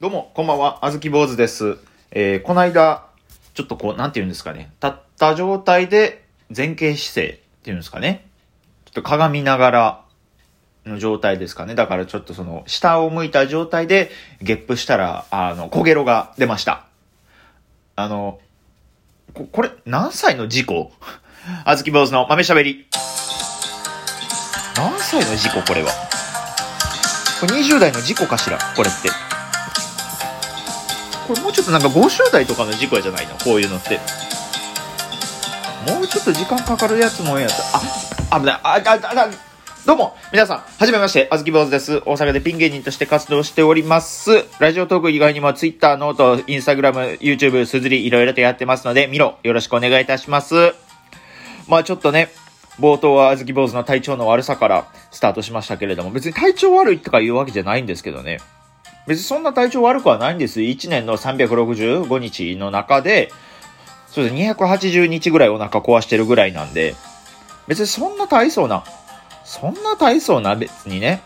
[0.00, 1.78] どうも、こんばんは、あずき坊主です。
[2.10, 3.06] えー、この間、
[3.54, 4.72] ちょっとこう、なんて言うんですかね。
[4.82, 6.24] 立った状態で
[6.54, 8.26] 前傾姿勢っていうんですかね。
[8.86, 10.00] ちょっと鏡ながら
[10.84, 11.76] の状態ですかね。
[11.76, 14.10] だからちょっとその、下を向いた状態で、
[14.42, 16.86] ゲップしたら、あの、焦げろが出ました。
[17.94, 18.40] あの、
[19.32, 20.90] ここれ、何歳の事故？
[21.64, 22.88] あずき坊主の豆しゃべり。
[24.76, 25.62] 何歳の事故？
[25.62, 25.92] これは。
[27.40, 28.58] これ20代の事故かしら？
[28.74, 29.23] これって。
[31.26, 33.34] これもうちょっとなんか50代とかの事故やじゃないの？
[33.38, 33.98] こういうのって。
[35.90, 38.36] もうちょっと時間かかるやつもええやった。
[38.36, 38.54] あ、危ない。
[38.56, 39.28] あ、あ、あ、あ、
[39.84, 41.98] どうも、皆さん、はじめまして、あずき坊主です。
[42.06, 44.46] 大阪でピン芸人として活動しております。
[44.58, 50.74] ラジオトーク以外にも Twitter、ノート、Instagram、YouTube、すずり、いろいろとやってますので、見ろ、よろしくお願いいたします。
[51.68, 52.30] まあちょっとね、
[52.78, 58.38] 冒頭はあずき坊主の体調の悪さからスタートしましたけれども、別に体調悪いとかいうわけじゃないんですけどね。
[59.06, 60.60] 別にそんな体調悪くはないんです。
[60.60, 63.30] 1年の365日の中で、
[64.08, 64.36] そうです。
[64.36, 66.94] 280日ぐらいお腹壊してるぐらいなんで、
[67.66, 68.84] 別にそんな大層な、
[69.44, 71.22] そんな大層な別にね、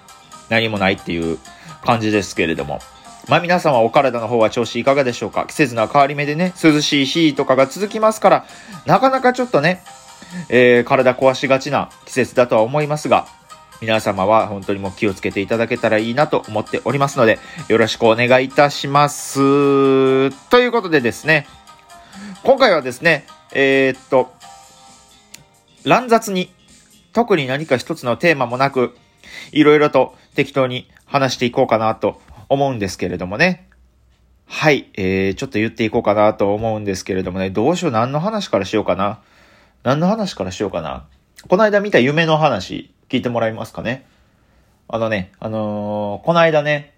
[0.48, 1.38] 何もないっていう
[1.84, 2.80] 感じですけれども。
[3.28, 5.44] まあ皆さんはお体の方は調子いかがでしょうか？
[5.46, 8.46] 季節の変わり目でね、涼しい日とかが続きますから、
[8.86, 9.82] なかなかちょっとね、
[10.48, 13.26] えー体壊しがちな季節だとは思いますが、
[13.80, 20.30] 皆様は本当にもう気をつけていただけたらいいなと思っておりますので、よろしくお願いいたします。
[20.50, 21.46] ということでですね、
[22.42, 24.32] 今回はですね、えーっと、
[25.84, 26.52] 乱雑に、
[27.12, 28.96] 特に何か一つのテーマもなく、
[29.52, 33.68] いろいろと適当に話していこうかなと思うんですけれどもね。
[34.46, 39.20] はい、えー、ちょっと言っていこうかなと思うんですけれどもね、どうしよう、何の話からしようかな。
[39.84, 41.06] 何の話からしようかな。
[41.48, 44.06] この間見た夢の話、聞いてもらえますかね？
[44.88, 46.94] あのね、あのーこの間ね、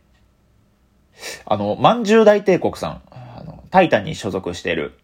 [1.45, 4.99] あの、まんじゅう大帝国さん、あの、タイタンに所属している、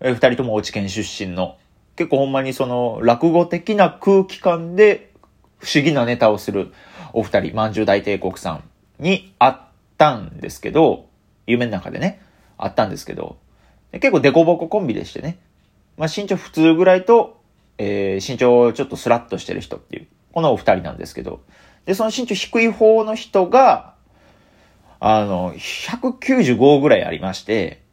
[0.00, 1.56] え二人とも落ち県出身の、
[1.96, 5.12] 結構ほんまにその、落語的な空気感で、
[5.58, 6.72] 不思議なネタをする
[7.12, 8.64] お二人、まんじゅう大帝国さん
[8.98, 9.54] に会っ
[9.96, 11.06] たんですけど、
[11.46, 12.20] 夢の中でね、
[12.58, 13.38] 会ったんですけど、
[13.92, 15.38] 結構デコボココンビでしてね、
[15.96, 17.40] まあ身長普通ぐらいと、
[17.78, 21.42] えー身長ちょっとスラッとしてる人っていう、このお二人なんですけど、
[21.86, 23.94] で、その身長低い方の人が、
[24.98, 27.84] あの、195ぐらいありまして、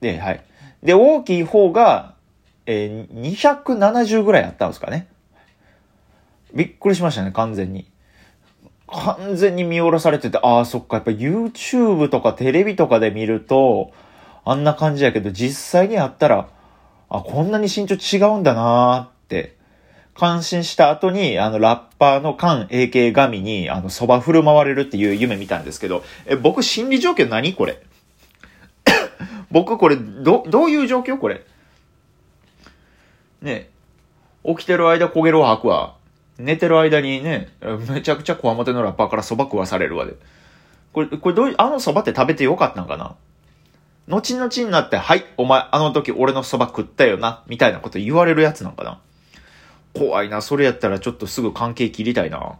[0.00, 0.44] で、はい。
[0.82, 2.16] で、大きい方が、
[2.66, 5.06] えー270ぐらいあったんですかね。
[6.52, 7.86] びっくりしましたね、完全に。
[8.88, 13.92] 完全に見下ろされてて、ああ、そっか、やっぱ YouTube とかテレビとかで見ると、
[14.44, 16.48] あんな感じやけど、実際にあったら、
[17.08, 19.61] あ、こんなに身長違うんだなーって、
[20.14, 27.54] 感心した後に、あの、ラッパーの菅 AK 神に、あの、蕎麦振る舞われるっていう夢見たんですけど、え、僕心理状況何？
[27.54, 27.80] これ。
[29.50, 31.44] 僕これ、ど、どういう状況これ？
[33.40, 33.70] ね
[34.44, 35.94] 起きてる間焦げろを吐くわ。
[36.38, 37.48] 寝てる間にね、
[37.88, 40.14] めちゃくちゃこわもてのラッパーから蕎麦食わされるわで。
[40.92, 43.14] これ、これどういう、あの蕎麦って食べてよかったんかな？
[44.08, 49.00] 後々になって、はい、お前、あの時俺の蕎麦食ったよな、みたいなこと言われるやつなんかな？
[49.94, 52.56] 怖いな、それやったらちょっとすぐ関係切りたいな。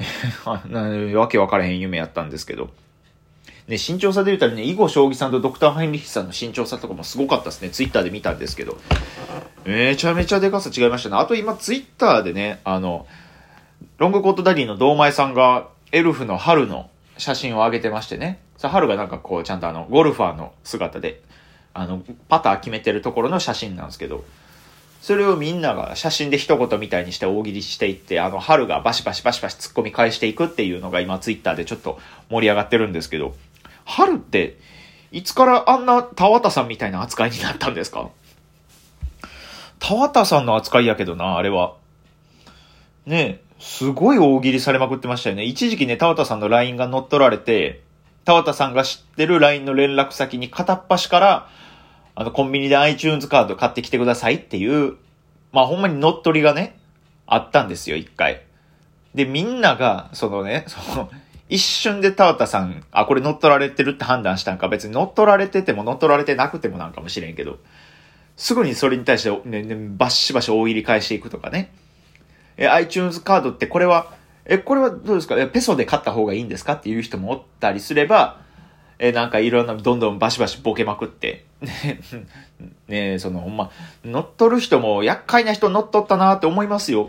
[0.66, 0.82] な
[1.18, 2.70] わけわからへん夢やったんですけど。
[3.68, 7.70] ね、身長差で言ったらね、囲碁将棋さんとドクター・ハインリヒさんの身長差とかもすごかったですね。
[7.70, 8.76] ツイッターで見たんですけど。
[9.64, 11.16] めちゃめちゃでかさ違いましたね。
[11.16, 13.06] あと今ツイッターでね、あの、
[13.98, 18.40] ロングコートダディの堂前さんがエルフの春の写真を上げてましてね。
[18.56, 21.22] さ春がなんかこうちゃんとあの、ゴルファーの姿で、
[21.72, 24.24] あの、パター決めてるところの写真なんですけど、
[25.00, 33.34] それをみんなが写真で一言みたいにして大喜利していって、あの、春がバシバシバシバシ突っ込み返していくっていうのが今ツイッターでちょっと盛り上がってるんですけど、
[33.86, 34.58] 春って、
[35.10, 38.10] いつからあんな田畑さんみたいな扱いになったんですか？
[39.78, 41.74] 田畑さんの扱いやけどな、あれは。
[43.06, 45.44] ねえ、すごい大喜利されまくってましたよね。
[45.44, 47.80] 一時期ね、田畑さんの LINE が乗っ取られて、
[48.26, 51.48] 田畑さんが知ってる LINE の連絡先に片っ端から、
[52.14, 54.96] あの、コンビニで iTunes カード買ってきてくださいっていう、
[55.52, 56.78] まあほんまに乗っ取りがね、
[57.26, 58.42] あったんですよ、一回。
[59.14, 61.10] で、みんなが、そのね、その、
[61.48, 67.58] 一瞬で田畑さん、あ、これ乗っ取られてるって判断したんか、別に乗っ取られてても乗っ取られてなくてもなんかもしれんけど、
[68.36, 71.72] すぐにそれに対して、ね、ね、バッシバシ大喜利返していくとかね。
[72.56, 74.12] え、iTunes カードってこれは、
[74.44, 75.36] え、これはどうですか？
[75.38, 76.74] え、ペソで買った方がいいんですか？
[76.74, 78.40] っていう人もおったりすれば、
[79.02, 82.00] え、なんかいろんな、どんどんバシバシボケまくって、 ね、
[82.86, 83.70] ねそのほんま、
[84.04, 87.08] 乗っ取る人も厄介な人乗っ取ったなって思いますよ。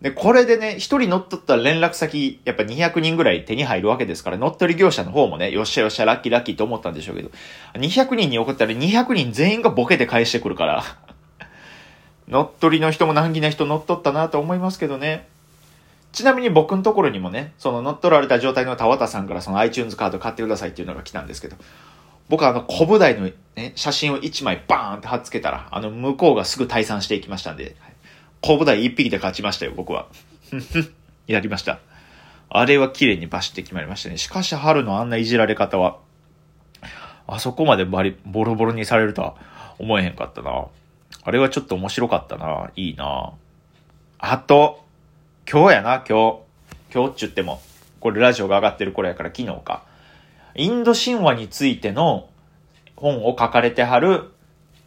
[0.00, 7.30] で、これでね、一人乗っ取ったら連絡先、やっぱ200人ぐらい手に入るわけですから、乗っ取り業者の方もね、よっしゃよっしゃ、ラッキーラッキーと思ったんでしょうけど、
[7.74, 10.84] 200人に送ったら200人全員がボケて返してくるから、
[12.28, 15.26] 乗っ取りの人も難儀な人乗っ取ったなと思いますけどね。
[16.12, 21.56] ちなみに僕のところにもね、その乗っ取られた状態の田畑さんからその iTunes カード買ってくださいっていうのが来たんですけど、
[22.28, 27.76] 僕はあの、小舞台のね、写真を1枚バーンって貼っつけたら、あの、向こうがすぐ退散していきましたんで、
[28.40, 30.06] 小舞台1匹で勝ちましたよ、僕は。
[31.26, 31.80] やりました。
[32.48, 34.16] あれは綺麗にバシって決まりましたね。
[34.16, 35.98] しかし、春のあんないじられ方は、
[37.26, 39.36] あそこまでバリ、ボロボロにされるとは
[39.78, 40.66] 思えへんかったな。
[41.22, 42.70] あれはちょっと面白かったな。
[42.74, 43.32] いいな。
[44.18, 44.84] あと、
[45.48, 46.38] 今日やな、今日。
[46.92, 47.60] 今日っちゅっても、
[48.00, 49.84] これラジオが上がってる頃やから昨日か。
[50.54, 52.28] インド神話についての
[52.96, 54.30] 本を書かれてはる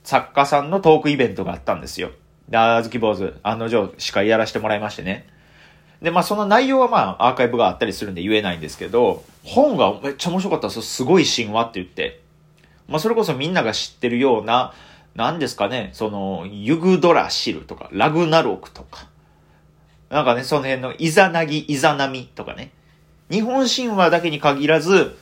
[0.03, 2.11] 作家さんのトークイベントがあったんですよ。
[2.49, 5.27] で、あずき坊主、案の定司会やらせてもらいましてね。
[6.01, 10.81] で、まあその内容はまあアーカイブがあったりするんで言えないんですけど、本がめっちゃ面白かったです。
[10.81, 12.21] すごい神話って言って。
[12.87, 14.73] まあそれこそみんなが知ってるような、
[15.15, 19.07] 何ですかね、その、ユグドラシルとか、ラグナロクとか。
[20.13, 22.71] なんかね、その辺のイザナギ、イザナミとかね。
[23.31, 25.17] 日本神話だけに限らず、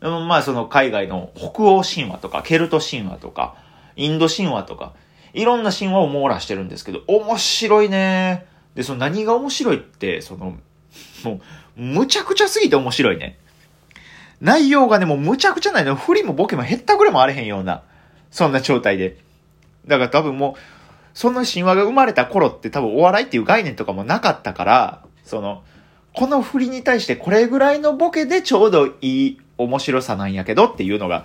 [0.00, 3.54] まあその海外の北欧神話とか、ケルト神話とか、
[3.94, 4.94] インド神話とか、
[5.32, 8.46] いろんな神話を網羅してるんですけど、面白いね。
[8.74, 10.56] で、その何が面白いって、その、
[11.22, 11.40] も
[11.76, 13.38] う、むちゃくちゃすぎて面白いね。
[14.40, 15.94] 内容がね、もうむちゃくちゃないの。
[15.94, 17.84] 振りもボケも減ったくれもあれへんような、
[18.32, 19.18] そんな状態で。
[19.86, 20.60] だから多分もう、
[21.14, 25.62] その神話が生まれた頃って多分お笑いっていう概念とかもなかったから、その、
[26.14, 31.24] この振りに対してこれぐらいのボケでちょうどいい面白さなんやけどっていうのが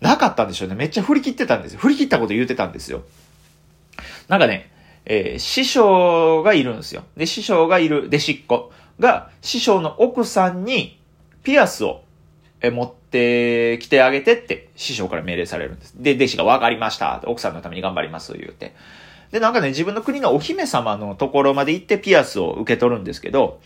[0.00, 0.74] なかったんでしょうね。
[0.74, 1.80] めっちゃ振り切ってたんですよ。
[1.80, 3.02] 振り切ったこと言ってたんですよ。
[4.28, 4.70] なんかね、
[5.04, 7.04] えー、師匠がいるんですよ。
[7.16, 11.00] で、師匠がいる弟子っ子が、師匠の奥さんに
[11.42, 12.02] ピアスを
[12.60, 15.94] え持ってきてあげてって師匠から命令されるんです。
[15.96, 17.22] で、弟子が分かりました。
[17.26, 18.32] 奥さんのために頑張ります。
[18.32, 18.74] 言うて。
[19.30, 23.60] で、なんかね、自分の国のお姫様のところまで行ってピアスを受け取るんですけど、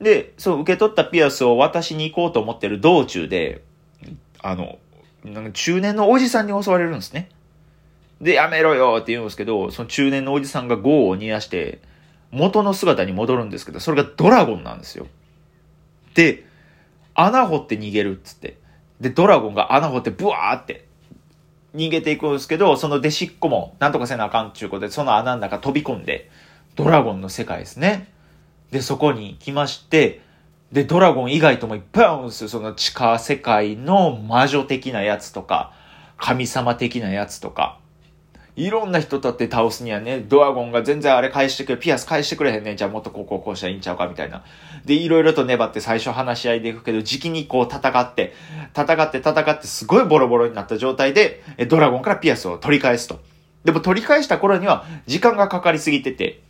[0.00, 3.62] で、そう受け取ったピアスを渡しに行こうと思ってる道中で、
[4.40, 4.78] あの、
[5.24, 7.28] なんか中年のおじさんに襲われるんですね。
[8.20, 11.80] で、やめろよって言うんですけど、その中年のおじさんが業を煮やして、
[12.30, 15.06] 元の姿に戻るんですけど、それがドラゴンなんですよ。
[16.14, 16.46] で、
[17.14, 18.58] 穴掘って逃げるっつって。
[19.00, 20.87] で、ドラゴンが穴掘ってブワーって
[21.74, 26.30] 逃げていくんですけど、その弟子っ子もなんとかせなあかんちゅうことで、その穴の中飛び込んで、
[26.76, 28.12] ドラゴンの世界ですね。
[28.70, 30.20] で、そこに来まして、
[30.72, 32.48] で、ドラゴン以外ともいっぱいあるんですよ。
[32.48, 35.72] その地下世界の魔女的なやつとか、
[36.16, 37.78] 神様的なやつとか。
[38.58, 44.42] いろんな人とって倒すにはね、ドラゴンが全然あれ返してくれ、ピアス返してくれへんねんじゃあもっとこうこうこうしたらいいんちゃうかみたいな。
[44.84, 48.34] で、いろいろと粘って最初話し合いでいくけど、時期にこう戦って、
[48.76, 53.20] 戦って戦ってすごいボロボロになった状態で、ドラゴンからピアスを取り返すと。
[53.62, 56.42] でも取り返した頃には時間がかかりすぎてて、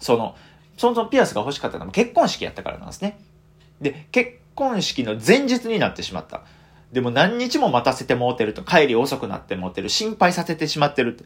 [0.00, 0.34] その、
[0.76, 3.20] そもそもピアスが欲しかったのも結婚式やったからなんですね。
[3.80, 6.42] で、結婚式の前日になってしまった。
[6.94, 11.18] でも何日も待たせてもうてると、帰り遅くなってもうてる、心配させてしまってる。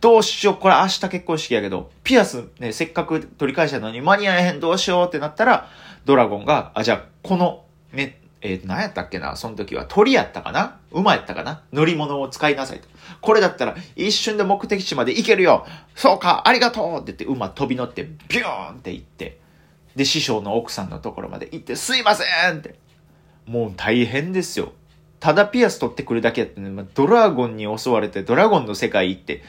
[0.00, 5.68] どうしよう、これ明日結婚式やけど、ピアスね、せっかく取り返したのに間に合えへん、どうしようってなったら、
[6.04, 10.78] ドラゴンが、あ、じゃあ、この、ね、えー、何やったっけなその時は鳥やったかな？
[10.92, 11.62] 馬やったかな？
[11.72, 12.88] 乗り物を使いなさいと。
[13.22, 19.38] これだったら一瞬で目的地まで行けるよそうかありがとうって言って馬飛び乗ってビューンって行って、
[19.96, 22.74] で、師匠の奥さんのところまで行って、すいませんって。
[23.46, 24.74] もう大変ですよ。
[25.24, 29.42] ただピアス取ってくるだけやってね、まあドラゴンに襲われて、ドラゴンの世界行って、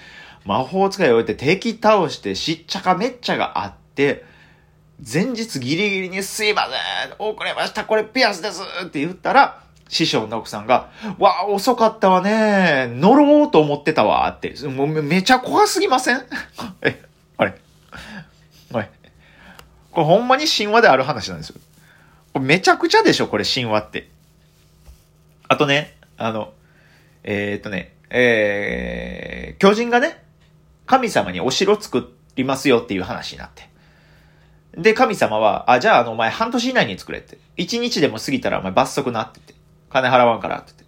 [0.46, 4.24] 魔法使いを置いて敵倒して、しっちゃかめっちゃがあって、
[5.06, 14.56] 前日ギリギリにすいません遅れましたこれピアスですって言ったら、師匠の奥さんが、わあ、遅かったわね乗ろうと思ってたわって。
[14.70, 16.24] もうめちゃ怖すぎません？
[16.84, 17.04] え、
[17.36, 17.60] あれ
[18.72, 18.90] これ。
[19.92, 21.58] これほんまに神話である話なんですよ。
[22.32, 24.15] これめちゃくちゃでしょこれ神話って。
[25.48, 26.54] あとね、あの、
[27.24, 30.24] えー、っとね、えー、巨人がね、
[30.86, 33.70] 神様にお城作りますよっていう話になって。
[34.78, 37.38] で、神様は、あ、じゃあ、あの、お前半年以内に作れって。
[37.58, 39.54] 一日でも過ぎたらお前罰則なってて。
[39.90, 40.84] 金払わんからってて。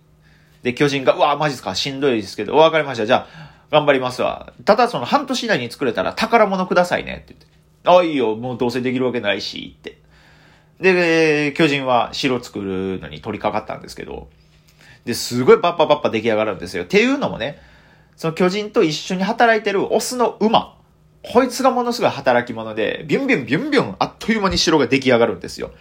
[0.63, 1.73] で、巨人が、うわ、マジっすか？
[1.75, 3.05] しんどいですけど、わかりました。
[3.05, 4.53] じゃあ、頑張りますわ。
[4.65, 7.47] ただ、その半年以内に作れたら宝物くださいねって言って。
[7.85, 8.35] あ、いいよ。
[8.35, 9.99] もうどうせできるわけないし、って。
[10.81, 14.29] で、巨人は城作るのに取り掛かったんですけど、
[15.07, 16.83] で、すごいバッパバッパ出来上がるんですよ。
[16.83, 17.59] っていうのもね、
[18.17, 20.77] その巨人と一緒に働いてるオスの馬
[21.23, 25.71] こいつがものすごい働き者で、ビュンビュンビュンビュンあっという間に城が出来上がるんですよ。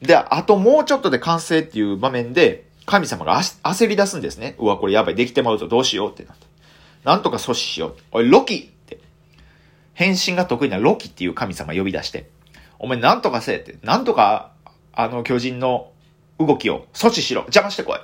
[0.00, 4.54] で、あともうちょっとで完成っていう場面で、神様が焦り出すんですね。
[4.58, 6.46] うわ、これやばい、できてまうぞ、どうしようってなって。
[7.04, 7.96] なんとか阻止しよう。
[8.12, 9.00] おい、ロキって。
[9.92, 12.30] 変身が得意なロキっていう神様呼び出して。
[12.78, 13.76] お前なんとかせえって。
[13.82, 14.52] なんとか、
[14.92, 15.90] あの巨人の
[16.38, 17.42] 動きを阻止しろ。
[17.42, 17.98] 邪魔してこい。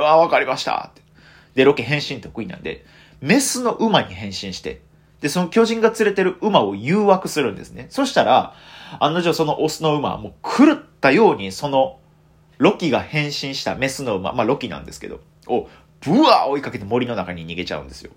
[0.00, 1.02] うわ、わかりましたって。
[1.54, 2.84] で、ロキ変身得意なんで、
[3.20, 4.82] メスの馬に変身して、
[5.20, 7.86] で、その巨人が連れてる馬を誘惑するんですね。
[7.90, 8.54] そしたら、
[9.00, 11.98] 案の定そのオスの馬はもう狂ったようにその
[12.58, 15.68] ロキが変身したメスの馬、まあロキなんですけど、を
[16.00, 18.12] ブワー追いかけて森の中に逃げちゃうんですよ。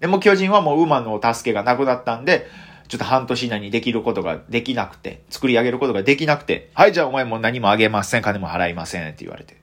[0.00, 2.46] でも巨人はもう馬の助けがなくなったんで、
[2.88, 9.56] ちょっと半年以内にできることができなくて、作り上げることができなくて、はい、じゃあお前も何もあげません、金も払いませんって言われて、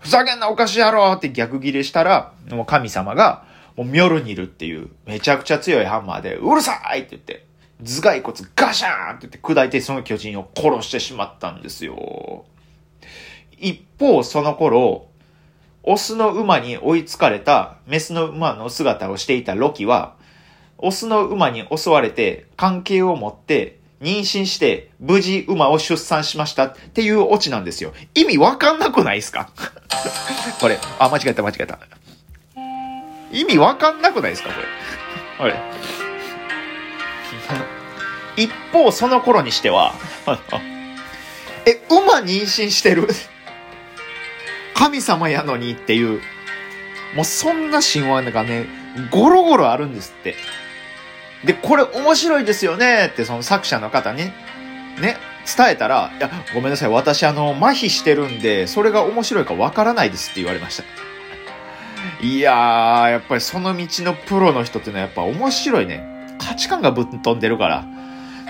[0.00, 3.44] ふざけんなおかしいやろって逆ギレしたら、もう神様が、
[3.76, 7.46] もうミョルニルっていうめちゃくちゃ強いハンマーで、うるさいって言って、
[7.82, 12.44] 頭蓋骨ガシャーンって言って砕いてその巨人を殺してしまったんですよ。
[13.58, 15.08] 一方、その頃、
[15.82, 20.14] オスの馬に追いつかれたメスの馬の姿をしていたロキは、
[20.78, 27.92] オスの馬に襲われて関係を持って妊娠して無事馬を出産しましたっていうオチなんですよ。
[28.14, 29.48] 意味わかんなくないですか？
[30.60, 31.78] これ、あ、間違えた間違えた。
[33.32, 34.54] 意味わかんなくないですかこ
[35.44, 35.48] れ？
[35.52, 35.60] あれ。
[38.42, 39.94] 一方、その頃にしては
[41.64, 43.08] え、馬妊娠してる？
[44.74, 46.20] 神様やのにっていう、
[47.14, 48.66] もうそんな神話がね、
[49.10, 50.36] ゴロゴロあるんですって。
[51.44, 54.24] で、これ面白いですよねってその作者の方に、
[55.00, 55.16] ね、
[55.56, 60.84] 伝えたら、いや、ごめんなさい、私あの、麻痺してるんで、それが面白いかわからないですって言われました。
[62.20, 66.04] いやー、やっぱりその道のプロの人っていうのはやっぱ面白いね。
[66.38, 67.84] 価値観がぶっ飛んでるから。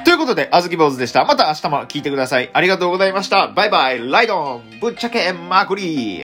[0.04, 1.24] ということで、あずき坊主でした。
[1.24, 2.48] また明日も聞いてください。
[2.52, 3.48] ありがとうございました。
[3.48, 6.14] バイバイ、ライドンぶっちゃけまくり